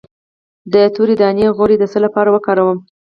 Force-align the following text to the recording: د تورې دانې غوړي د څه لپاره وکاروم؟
د 0.73 0.75
تورې 0.95 1.15
دانې 1.21 1.45
غوړي 1.57 1.75
د 1.79 1.83
څه 1.91 1.97
لپاره 2.05 2.29
وکاروم؟ 2.31 2.77